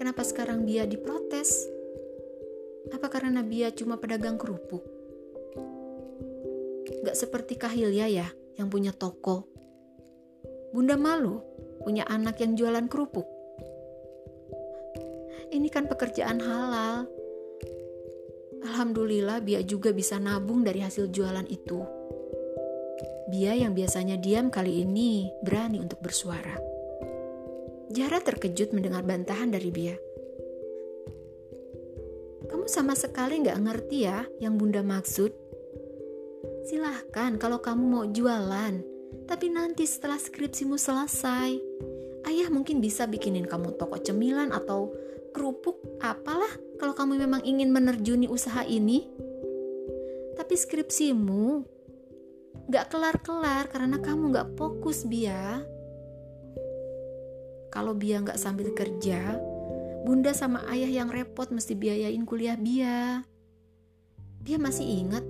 Kenapa 0.01 0.25
sekarang 0.25 0.65
dia 0.65 0.89
diprotes? 0.89 1.69
Apa 2.89 3.13
karena 3.13 3.45
dia 3.45 3.69
cuma 3.69 4.01
pedagang 4.01 4.41
kerupuk? 4.41 4.81
Gak 7.05 7.13
seperti 7.13 7.61
Kahilya 7.61 8.09
ya, 8.09 8.27
yang 8.57 8.73
punya 8.73 8.89
toko. 8.89 9.45
Bunda 10.73 10.97
malu 10.97 11.45
punya 11.85 12.09
anak 12.09 12.41
yang 12.41 12.57
jualan 12.57 12.89
kerupuk. 12.89 13.34
Ini 15.55 15.71
kan 15.71 15.87
pekerjaan 15.87 16.43
halal. 16.43 17.07
Alhamdulillah 18.59 19.39
Bia 19.39 19.63
juga 19.63 19.95
bisa 19.95 20.19
nabung 20.19 20.67
dari 20.67 20.83
hasil 20.83 21.07
jualan 21.07 21.47
itu. 21.47 21.79
Bia 23.31 23.55
yang 23.55 23.71
biasanya 23.71 24.19
diam 24.19 24.51
kali 24.51 24.83
ini 24.83 25.31
berani 25.39 25.79
untuk 25.79 26.03
bersuara. 26.03 26.59
Jara 27.87 28.19
terkejut 28.19 28.75
mendengar 28.75 29.07
bantahan 29.07 29.47
dari 29.47 29.71
Bia. 29.71 29.95
Kamu 32.51 32.67
sama 32.67 32.91
sekali 32.91 33.39
nggak 33.39 33.55
ngerti 33.55 33.97
ya 34.03 34.27
yang 34.43 34.59
bunda 34.59 34.83
maksud. 34.83 35.31
Silahkan 36.67 37.39
kalau 37.39 37.63
kamu 37.63 37.83
mau 37.87 38.03
jualan, 38.03 38.83
tapi 39.23 39.47
nanti 39.47 39.87
setelah 39.87 40.19
skripsimu 40.19 40.75
selesai, 40.75 41.55
ayah 42.27 42.47
mungkin 42.51 42.83
bisa 42.83 43.07
bikinin 43.07 43.47
kamu 43.47 43.79
toko 43.79 43.95
cemilan 44.03 44.51
atau 44.51 45.04
kerupuk 45.35 45.83
apalah 45.99 46.55
kalau 46.79 46.95
kamu 46.95 47.19
memang 47.27 47.43
ingin 47.43 47.75
menerjuni 47.75 48.31
usaha 48.31 48.63
ini. 48.63 49.03
Tapi 50.39 50.55
skripsimu 50.55 51.75
Gak 52.65 52.89
kelar-kelar 52.89 53.69
karena 53.69 54.01
kamu 54.01 54.33
gak 54.33 54.49
fokus 54.57 55.05
Bia. 55.05 55.61
Kalau 57.69 57.93
Bia 57.93 58.25
gak 58.25 58.41
sambil 58.41 58.73
kerja, 58.73 59.37
bunda 60.01 60.33
sama 60.33 60.65
ayah 60.73 60.89
yang 60.89 61.13
repot 61.13 61.45
mesti 61.53 61.77
biayain 61.77 62.25
kuliah 62.25 62.57
Bia. 62.57 63.21
Bia 64.41 64.57
masih 64.57 64.81
ingat, 64.81 65.21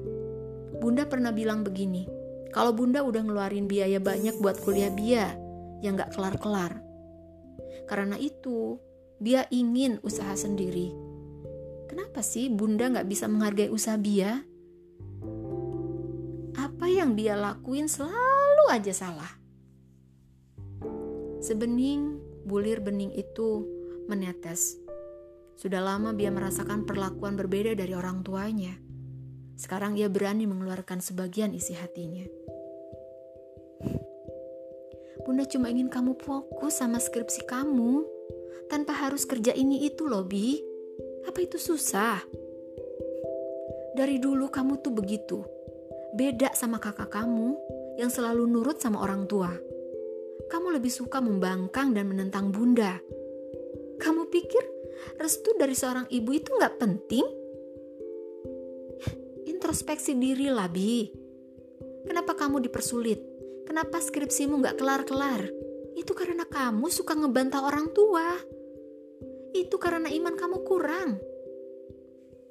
bunda 0.79 1.03
pernah 1.03 1.35
bilang 1.35 1.67
begini, 1.67 2.07
kalau 2.55 2.71
bunda 2.71 3.03
udah 3.03 3.19
ngeluarin 3.19 3.67
biaya 3.67 3.99
banyak 3.99 4.39
buat 4.39 4.55
kuliah 4.63 4.95
Bia 4.95 5.35
yang 5.83 5.99
gak 5.99 6.15
kelar-kelar. 6.15 6.79
Karena 7.83 8.15
itu, 8.15 8.79
Bia 9.19 9.47
ingin 9.51 9.99
usaha 10.03 10.35
sendiri. 10.35 10.91
Kenapa 11.91 12.19
sih 12.19 12.51
bunda 12.51 12.91
gak 12.91 13.07
bisa 13.07 13.29
menghargai 13.31 13.71
usaha 13.71 13.95
Bia? 13.95 14.43
apa 16.75 16.91
yang 16.91 17.15
dia 17.15 17.39
lakuin 17.39 17.87
selalu 17.87 18.65
aja 18.67 18.91
salah. 18.91 19.31
Sebening 21.39 22.19
bulir 22.43 22.83
bening 22.83 23.15
itu 23.15 23.63
menetes. 24.11 24.75
Sudah 25.55 25.79
lama 25.79 26.11
dia 26.11 26.29
merasakan 26.29 26.83
perlakuan 26.83 27.39
berbeda 27.39 27.73
dari 27.79 27.95
orang 27.95 28.21
tuanya. 28.27 28.75
Sekarang 29.55 29.95
ia 29.95 30.11
berani 30.11 30.45
mengeluarkan 30.45 30.99
sebagian 30.99 31.55
isi 31.55 31.73
hatinya. 31.73 32.27
Bunda 35.23 35.47
cuma 35.47 35.71
ingin 35.71 35.87
kamu 35.87 36.19
fokus 36.21 36.83
sama 36.83 36.99
skripsi 36.99 37.47
kamu 37.47 38.03
tanpa 38.71 38.93
harus 38.95 39.25
kerja 39.27 39.53
ini 39.53 39.85
itu 39.85 40.05
loh, 40.09 40.25
Bi. 40.25 40.57
Apa 41.25 41.41
itu 41.41 41.57
susah? 41.57 42.21
Dari 43.95 44.19
dulu 44.19 44.51
kamu 44.51 44.83
tuh 44.83 44.91
begitu 44.91 45.39
Beda 46.15 46.55
sama 46.55 46.79
kakak 46.79 47.11
kamu 47.11 47.59
yang 47.99 48.07
selalu 48.07 48.47
nurut 48.47 48.79
sama 48.79 49.03
orang 49.03 49.27
tua. 49.27 49.51
Kamu 50.47 50.71
lebih 50.71 50.87
suka 50.87 51.19
membangkang 51.19 51.91
dan 51.91 52.07
menentang 52.07 52.55
bunda. 52.55 53.03
Kamu 53.99 54.31
pikir 54.31 54.63
restu 55.19 55.51
dari 55.59 55.75
seorang 55.75 56.07
ibu 56.07 56.31
itu 56.31 56.55
nggak 56.55 56.79
penting? 56.79 57.27
Introspeksi 59.51 60.15
diri 60.15 60.47
lah, 60.47 60.71
Bi. 60.71 61.03
Kenapa 62.07 62.31
kamu 62.31 62.63
dipersulit? 62.63 63.19
Kenapa 63.67 63.99
skripsimu 63.99 64.63
nggak 64.63 64.79
kelar-kelar? 64.79 65.51
Itu 65.99 66.15
karena 66.15 66.47
kamu 66.47 66.87
suka 66.95 67.11
ngebantah 67.11 67.59
orang 67.59 67.91
tua. 67.91 68.39
Itu 69.55 69.79
karena 69.79 70.11
iman 70.11 70.35
kamu 70.35 70.67
kurang. 70.67 71.15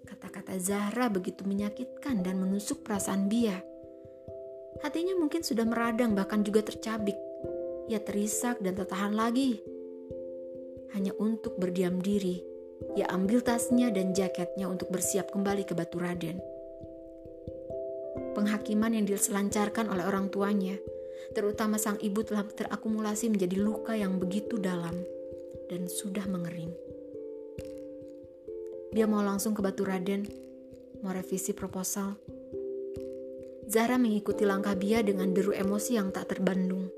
Kata-kata 0.08 0.56
Zahra 0.56 1.12
begitu 1.12 1.44
menyakitkan 1.44 2.24
dan 2.24 2.40
menusuk 2.40 2.80
perasaan 2.80 3.28
Bia. 3.28 3.60
Hatinya 4.80 5.12
mungkin 5.20 5.44
sudah 5.44 5.68
meradang 5.68 6.16
bahkan 6.16 6.40
juga 6.40 6.64
tercabik. 6.64 7.20
Ia 7.92 8.00
terisak 8.00 8.64
dan 8.64 8.72
tertahan 8.72 9.12
lagi. 9.12 9.60
Hanya 10.96 11.12
untuk 11.20 11.60
berdiam 11.60 12.00
diri, 12.00 12.40
ia 12.96 13.04
ambil 13.12 13.44
tasnya 13.44 13.92
dan 13.92 14.16
jaketnya 14.16 14.64
untuk 14.64 14.88
bersiap 14.88 15.28
kembali 15.28 15.68
ke 15.68 15.76
Batu 15.76 16.00
Raden. 16.00 16.40
Penghakiman 18.32 18.96
yang 18.96 19.04
diselancarkan 19.04 19.92
oleh 19.92 20.08
orang 20.08 20.32
tuanya, 20.32 20.80
terutama 21.36 21.76
sang 21.76 22.00
ibu 22.00 22.24
telah 22.24 22.48
terakumulasi 22.48 23.28
menjadi 23.28 23.60
luka 23.60 23.92
yang 23.92 24.16
begitu 24.16 24.56
dalam 24.56 25.04
dan 25.68 25.84
sudah 25.90 26.24
mengering. 26.30 26.93
Dia 28.94 29.11
mau 29.11 29.26
langsung 29.26 29.59
ke 29.59 29.61
Batu 29.61 29.83
Raden, 29.83 30.22
mau 31.02 31.11
revisi 31.11 31.50
proposal. 31.50 32.14
Zara 33.66 33.98
mengikuti 33.98 34.46
langkah 34.46 34.78
Bia 34.78 35.02
dengan 35.02 35.35
deru 35.35 35.50
emosi 35.50 35.98
yang 35.98 36.14
tak 36.14 36.30
terbendung. 36.30 36.94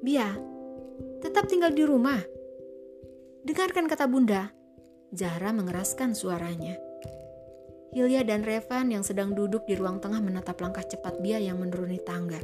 Bia, 0.00 0.32
tetap 1.20 1.44
tinggal 1.44 1.76
di 1.76 1.84
rumah. 1.84 2.24
Dengarkan 3.44 3.84
kata 3.84 4.08
bunda. 4.08 4.48
Zahra 5.12 5.52
mengeraskan 5.52 6.16
suaranya. 6.16 6.80
Hilya 7.92 8.24
dan 8.24 8.48
Revan 8.48 8.88
yang 8.88 9.04
sedang 9.04 9.36
duduk 9.36 9.68
di 9.68 9.76
ruang 9.76 10.00
tengah 10.00 10.24
menatap 10.24 10.56
langkah 10.56 10.88
cepat 10.88 11.20
Bia 11.20 11.36
yang 11.36 11.60
menuruni 11.60 12.00
tangga. 12.00 12.40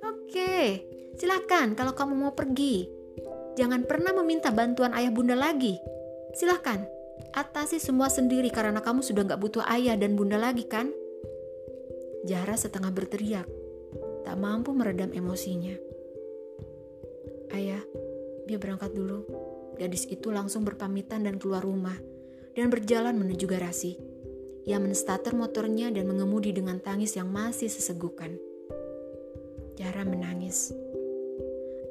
Oke, 0.00 0.80
silakan 1.20 1.76
kalau 1.76 1.92
kamu 1.92 2.16
mau 2.16 2.32
pergi. 2.32 2.88
Jangan 3.52 3.84
pernah 3.84 4.16
meminta 4.16 4.48
bantuan 4.48 4.96
ayah 4.96 5.12
bunda 5.12 5.36
lagi. 5.36 5.91
Silahkan, 6.32 6.88
atasi 7.36 7.76
semua 7.76 8.08
sendiri 8.08 8.48
karena 8.48 8.80
kamu 8.80 9.04
sudah 9.04 9.28
gak 9.28 9.40
butuh 9.40 9.64
ayah 9.68 10.00
dan 10.00 10.16
bunda 10.16 10.40
lagi 10.40 10.64
kan? 10.64 10.88
Jara 12.24 12.56
setengah 12.56 12.88
berteriak, 12.88 13.44
tak 14.24 14.36
mampu 14.40 14.72
meredam 14.72 15.12
emosinya. 15.12 15.76
Ayah, 17.52 17.84
dia 18.48 18.56
berangkat 18.56 18.96
dulu. 18.96 19.28
Gadis 19.76 20.08
itu 20.08 20.32
langsung 20.32 20.64
berpamitan 20.64 21.28
dan 21.28 21.36
keluar 21.36 21.60
rumah 21.60 21.96
dan 22.56 22.72
berjalan 22.72 23.12
menuju 23.16 23.44
garasi. 23.44 24.00
Ia 24.64 24.78
menstarter 24.78 25.36
motornya 25.36 25.90
dan 25.92 26.08
mengemudi 26.08 26.54
dengan 26.54 26.78
tangis 26.78 27.18
yang 27.18 27.28
masih 27.28 27.68
sesegukan. 27.68 28.38
Jara 29.76 30.06
menangis. 30.06 30.72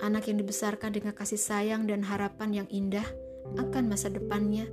Anak 0.02 0.32
yang 0.32 0.42
dibesarkan 0.42 0.98
dengan 0.98 1.14
kasih 1.14 1.38
sayang 1.38 1.86
dan 1.86 2.02
harapan 2.02 2.64
yang 2.64 2.68
indah 2.74 3.06
akan 3.58 3.84
masa 3.92 4.08
depannya 4.08 4.68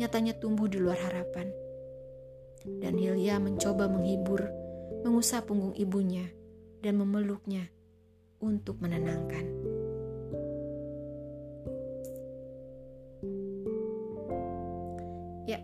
nyatanya 0.00 0.32
tumbuh 0.40 0.64
di 0.64 0.80
luar 0.80 0.96
harapan. 0.96 1.52
Dan 2.64 2.96
Hilya 2.96 3.36
mencoba 3.36 3.88
menghibur, 3.88 4.48
mengusap 5.04 5.48
punggung 5.48 5.76
ibunya, 5.76 6.24
dan 6.80 6.96
memeluknya 6.96 7.68
untuk 8.40 8.80
menenangkan. 8.80 9.44
Ya, 15.44 15.60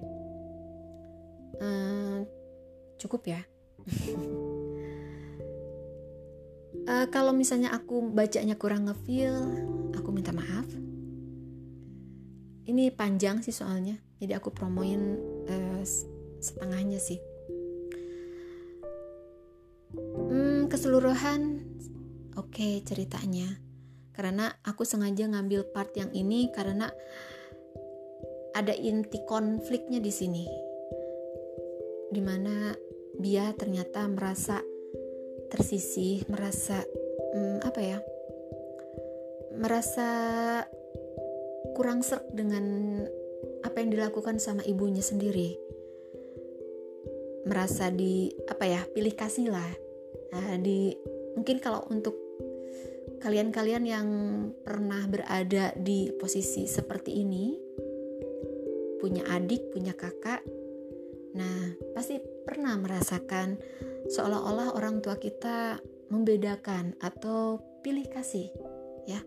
uh, 1.60 2.24
cukup 3.00 3.24
ya. 3.28 3.40
uh, 6.88 7.06
kalau 7.14 7.32
misalnya 7.32 7.72
aku 7.72 8.12
bacanya 8.12 8.56
kurang 8.56 8.88
ngefeel, 8.88 9.75
ini 12.76 12.92
panjang 12.92 13.40
sih 13.40 13.56
soalnya. 13.56 13.96
Jadi 14.20 14.36
aku 14.36 14.52
promoin 14.52 15.16
uh, 15.48 15.80
setengahnya 16.44 17.00
sih. 17.00 17.16
Keseluruhan 20.68 21.64
oke 22.36 22.52
okay, 22.52 22.84
ceritanya. 22.84 23.48
Karena 24.12 24.52
aku 24.60 24.84
sengaja 24.84 25.24
ngambil 25.24 25.72
part 25.72 25.96
yang 25.96 26.12
ini 26.12 26.52
karena 26.52 26.92
ada 28.52 28.76
inti 28.76 29.24
konfliknya 29.24 29.96
di 29.96 30.12
sini. 30.12 30.44
Di 32.12 32.20
mana 32.20 32.76
dia 33.16 33.56
ternyata 33.56 34.04
merasa 34.04 34.60
tersisih 35.48 36.28
merasa 36.28 36.84
hmm, 37.32 37.64
apa 37.64 37.80
ya? 37.80 37.98
Merasa 39.56 40.08
kurang 41.76 42.00
serk 42.00 42.24
dengan 42.32 42.64
apa 43.60 43.76
yang 43.84 43.92
dilakukan 43.92 44.40
sama 44.40 44.64
ibunya 44.64 45.04
sendiri. 45.04 45.60
Merasa 47.44 47.92
di 47.92 48.32
apa 48.48 48.64
ya 48.64 48.80
pilih 48.88 49.12
kasih 49.12 49.52
lah. 49.52 49.72
Nah, 50.32 50.56
di 50.56 50.96
mungkin 51.36 51.60
kalau 51.60 51.84
untuk 51.92 52.16
kalian-kalian 53.20 53.84
yang 53.84 54.08
pernah 54.64 55.04
berada 55.04 55.76
di 55.76 56.08
posisi 56.16 56.64
seperti 56.64 57.20
ini 57.20 57.58
punya 58.96 59.28
adik 59.28 59.70
punya 59.70 59.92
kakak 59.92 60.40
nah 61.36 61.76
pasti 61.92 62.16
pernah 62.48 62.80
merasakan 62.80 63.60
seolah-olah 64.08 64.72
orang 64.72 65.04
tua 65.04 65.20
kita 65.20 65.76
membedakan 66.08 66.96
atau 67.02 67.60
pilih 67.84 68.08
kasih 68.08 68.48
ya 69.04 69.20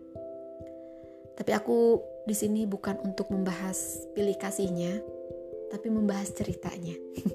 tapi 1.40 1.56
aku 1.56 2.04
di 2.28 2.36
sini 2.36 2.68
bukan 2.68 3.00
untuk 3.00 3.32
membahas 3.32 4.04
pilih 4.12 4.36
kasihnya 4.36 5.00
tapi 5.72 5.88
membahas 5.88 6.36
ceritanya. 6.36 6.92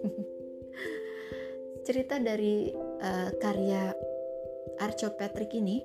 Cerita 1.90 2.22
dari 2.22 2.70
uh, 3.02 3.34
karya 3.42 3.98
Archo 4.78 5.10
Patrick 5.18 5.58
ini 5.58 5.82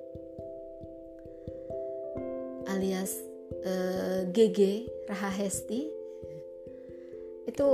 alias 2.68 3.24
uh, 3.64 3.64
eh, 3.64 4.20
GG 4.28 4.60
Rahahesti 5.08 5.80
itu 7.48 7.68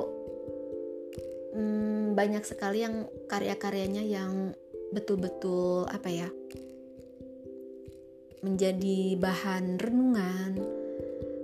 um, 1.59 2.15
banyak 2.15 2.47
sekali 2.47 2.87
yang 2.87 3.11
karya-karyanya 3.27 4.07
yang 4.07 4.55
betul-betul 4.95 5.91
apa 5.91 6.09
ya 6.09 6.31
menjadi 8.44 9.16
bahan 9.16 9.81
renungan 9.81 10.53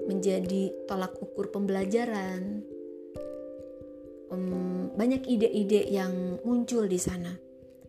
menjadi 0.09 0.74
tolak 0.90 1.14
ukur 1.22 1.48
pembelajaran 1.55 2.66
banyak 5.02 5.26
ide-ide 5.26 5.88
yang 5.88 6.38
muncul 6.46 6.87
di 6.87 7.00
sana. 7.00 7.33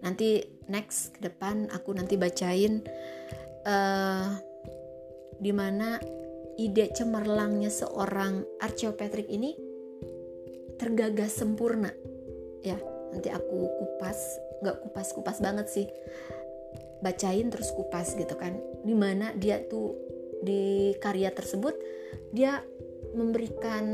Nanti 0.04 0.42
next 0.68 1.16
ke 1.16 1.30
depan 1.30 1.72
aku 1.72 1.96
nanti 1.96 2.18
bacain 2.18 2.84
uh, 3.68 4.28
di 5.40 5.52
mana 5.52 6.00
ide 6.58 6.92
cemerlangnya 6.92 7.72
seorang 7.72 8.44
Archie 8.60 8.92
Patrick 8.96 9.28
ini 9.30 9.56
tergagas 10.80 11.38
sempurna. 11.38 11.92
Ya, 12.64 12.80
nanti 13.12 13.30
aku 13.32 13.68
kupas, 13.80 14.18
nggak 14.64 14.78
kupas-kupas 14.88 15.38
banget 15.44 15.68
sih. 15.70 15.88
Bacain 17.04 17.52
terus 17.52 17.70
kupas 17.76 18.16
gitu 18.16 18.40
kan. 18.40 18.56
Di 18.88 18.96
mana 18.96 19.36
dia 19.36 19.60
tuh 19.68 20.00
di 20.44 20.96
karya 21.04 21.32
tersebut 21.32 21.76
dia 22.32 22.64
memberikan 23.14 23.86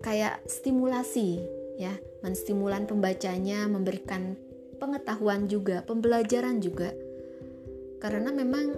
kayak 0.00 0.44
stimulasi 0.48 1.40
ya, 1.80 1.96
menstimulan 2.20 2.84
pembacanya, 2.84 3.64
memberikan 3.68 4.36
pengetahuan 4.76 5.48
juga, 5.48 5.84
pembelajaran 5.84 6.60
juga. 6.60 6.92
Karena 8.00 8.32
memang 8.32 8.76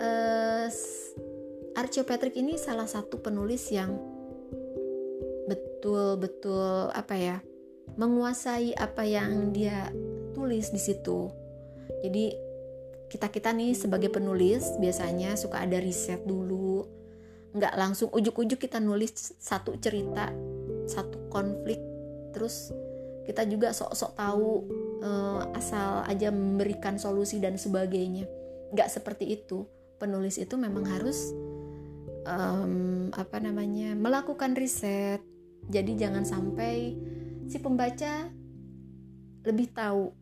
uh, 0.00 0.68
Archie 1.76 2.04
Patrick 2.04 2.36
ini 2.36 2.56
salah 2.56 2.88
satu 2.88 3.20
penulis 3.20 3.68
yang 3.72 3.96
betul-betul 5.48 6.92
apa 6.92 7.14
ya, 7.16 7.36
menguasai 7.96 8.76
apa 8.76 9.04
yang 9.04 9.52
dia 9.52 9.92
tulis 10.40 10.72
di 10.72 10.80
situ. 10.80 11.28
Jadi 12.00 12.32
kita-kita 13.12 13.52
nih 13.52 13.76
sebagai 13.76 14.08
penulis 14.08 14.64
biasanya 14.80 15.36
suka 15.36 15.60
ada 15.60 15.76
riset 15.76 16.24
dulu, 16.24 16.88
nggak 17.52 17.76
langsung 17.76 18.08
ujuk-ujuk 18.08 18.56
kita 18.56 18.80
nulis 18.80 19.36
satu 19.36 19.76
cerita 19.76 20.32
satu 20.88 21.28
konflik. 21.28 21.76
Terus 22.32 22.72
kita 23.28 23.44
juga 23.44 23.76
sok-sok 23.76 24.12
tahu 24.16 24.50
uh, 25.04 25.52
asal 25.52 26.08
aja 26.08 26.32
memberikan 26.32 26.96
solusi 26.96 27.36
dan 27.36 27.60
sebagainya. 27.60 28.24
Nggak 28.72 28.88
seperti 28.88 29.36
itu. 29.36 29.68
Penulis 30.00 30.40
itu 30.40 30.56
memang 30.56 30.88
harus 30.88 31.36
um, 32.24 33.12
apa 33.12 33.36
namanya 33.42 33.92
melakukan 33.92 34.56
riset. 34.56 35.20
Jadi 35.68 36.00
jangan 36.00 36.24
sampai 36.24 36.96
si 37.46 37.60
pembaca 37.60 38.32
lebih 39.44 39.68
tahu 39.76 40.19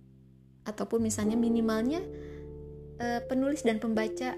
ataupun 0.68 1.00
misalnya 1.00 1.40
minimalnya 1.40 2.04
uh, 3.00 3.24
penulis 3.24 3.64
dan 3.64 3.80
pembaca 3.80 4.36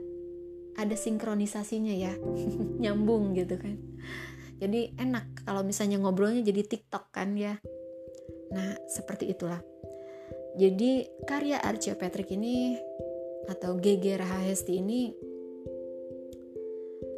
ada 0.78 0.96
sinkronisasinya 0.96 1.94
ya 1.98 2.14
nyambung 2.82 3.34
gitu 3.34 3.58
kan. 3.58 3.74
Jadi 4.60 4.94
enak 5.00 5.42
kalau 5.42 5.66
misalnya 5.66 5.98
ngobrolnya 5.98 6.46
jadi 6.46 6.62
TikTok 6.62 7.10
kan 7.10 7.34
ya. 7.34 7.58
Nah 8.54 8.78
seperti 8.86 9.32
itulah. 9.32 9.58
Jadi 10.54 11.06
karya 11.26 11.58
Archie 11.58 11.96
Patrick 11.96 12.30
ini 12.30 12.76
atau 13.48 13.78
GG 13.80 14.20
Rahahesti 14.20 14.78
ini 14.78 15.10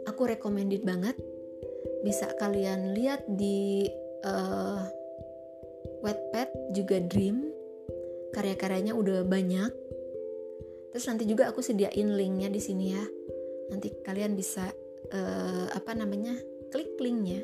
aku 0.08 0.22
recommended 0.30 0.86
banget. 0.86 1.18
Bisa 2.02 2.30
kalian 2.38 2.94
lihat 2.98 3.26
di 3.30 3.86
uh, 4.26 4.82
Wattpad 6.02 6.74
juga 6.74 6.98
Dream 6.98 7.51
karya-karyanya 8.32 8.96
udah 8.96 9.22
banyak. 9.28 9.70
Terus 10.92 11.04
nanti 11.08 11.24
juga 11.24 11.48
aku 11.48 11.60
sediain 11.64 12.16
linknya 12.16 12.48
di 12.48 12.60
sini 12.60 12.92
ya. 12.92 13.04
Nanti 13.72 13.92
kalian 14.04 14.36
bisa 14.36 14.68
uh, 15.12 15.66
apa 15.72 15.92
namanya 15.96 16.36
klik 16.72 16.96
linknya. 17.00 17.40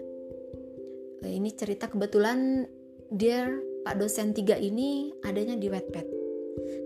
Uh, 1.24 1.32
ini 1.32 1.52
cerita 1.56 1.88
kebetulan 1.88 2.68
dear 3.08 3.60
Pak 3.84 3.96
dosen 3.96 4.36
3 4.36 4.60
ini 4.60 5.12
adanya 5.24 5.56
di 5.56 5.68
Wattpad. 5.72 6.06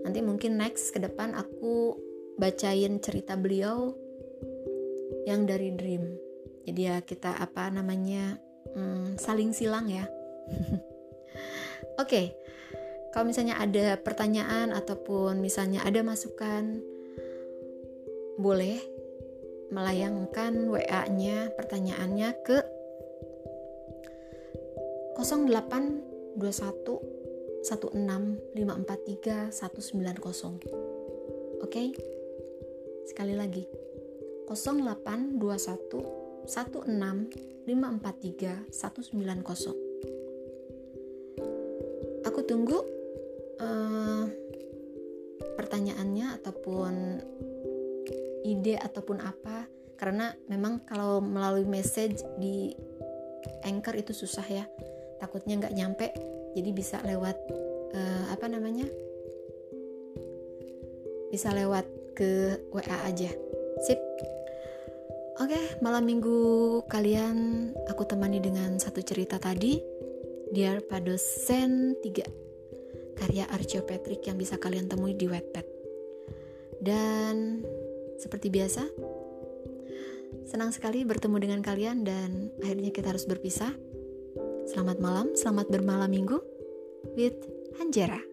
Nanti 0.07 0.19
mungkin 0.23 0.55
next 0.55 0.95
ke 0.95 0.99
depan 1.03 1.35
aku 1.35 1.97
bacain 2.39 2.99
cerita 3.03 3.35
beliau 3.35 3.91
yang 5.27 5.43
dari 5.43 5.75
Dream. 5.75 6.15
Jadi 6.63 6.79
ya 6.79 7.03
kita 7.03 7.35
apa 7.35 7.67
namanya 7.67 8.39
hmm, 8.71 9.19
saling 9.19 9.51
silang 9.51 9.91
ya. 9.91 10.07
Oke. 11.99 12.07
okay. 12.07 12.27
Kalau 13.13 13.29
misalnya 13.29 13.61
ada 13.61 13.93
pertanyaan 14.01 14.73
ataupun 14.73 15.37
misalnya 15.37 15.85
ada 15.85 16.01
masukan 16.01 16.81
boleh 18.41 18.81
melayangkan 19.69 20.65
WA-nya 20.65 21.53
pertanyaannya 21.53 22.33
ke 22.41 22.57
0821 25.21 26.41
16543 27.61 29.53
190. 29.53 31.61
Oke? 31.63 31.95
Sekali 33.05 33.37
lagi. 33.37 33.69
0821 34.49 36.49
16543 36.49 38.73
190. 38.73 39.93
Aku 42.23 42.39
tunggu 42.43 42.92
pertanyaannya 45.73 46.37
ataupun 46.37 46.93
ide 48.45 48.77
ataupun 48.77 49.17
apa 49.25 49.65
karena 49.97 50.29
memang 50.45 50.85
kalau 50.85 51.17
melalui 51.17 51.65
message 51.65 52.21
di 52.37 52.77
anchor 53.65 53.97
itu 53.97 54.13
susah 54.13 54.45
ya 54.45 54.69
takutnya 55.17 55.57
nggak 55.57 55.73
nyampe 55.73 56.13
jadi 56.53 56.69
bisa 56.77 57.01
lewat 57.01 57.33
uh, 57.89 58.29
apa 58.29 58.45
namanya 58.53 58.85
bisa 61.33 61.49
lewat 61.57 61.89
ke 62.13 62.61
WA 62.69 63.09
aja. 63.09 63.33
Sip. 63.81 63.97
Oke 65.41 65.57
malam 65.81 66.05
minggu 66.05 66.85
kalian 66.85 67.73
aku 67.89 68.05
temani 68.05 68.37
dengan 68.37 68.77
satu 68.77 69.01
cerita 69.01 69.41
tadi. 69.41 69.81
Dear 70.53 70.85
Padosen 70.85 71.97
3 71.97 72.52
karya 73.23 73.47
Archie 73.55 73.79
Patrick 73.79 74.27
yang 74.27 74.35
bisa 74.35 74.59
kalian 74.59 74.91
temui 74.91 75.15
di 75.15 75.31
Wattpad 75.31 75.63
dan 76.83 77.63
seperti 78.19 78.51
biasa, 78.51 78.83
senang 80.43 80.75
sekali 80.75 81.07
bertemu 81.07 81.37
dengan 81.39 81.59
kalian 81.63 82.03
dan 82.03 82.51
akhirnya 82.59 82.91
kita 82.91 83.15
harus 83.15 83.23
berpisah. 83.23 83.71
Selamat 84.67 84.99
malam, 84.99 85.31
selamat 85.39 85.71
bermalam 85.71 86.11
minggu 86.11 86.39
with 87.15 87.39
Hanjera. 87.79 88.32